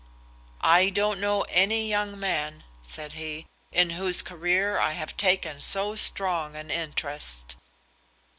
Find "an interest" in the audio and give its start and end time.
6.55-7.55